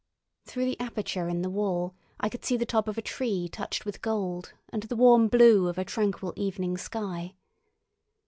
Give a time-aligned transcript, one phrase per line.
[0.45, 3.85] Through the aperture in the wall I could see the top of a tree touched
[3.85, 7.35] with gold and the warm blue of a tranquil evening sky.